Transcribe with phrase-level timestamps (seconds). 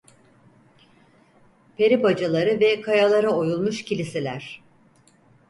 [1.77, 4.61] Peribacaları ve kayalara oyulmuş kiliseler.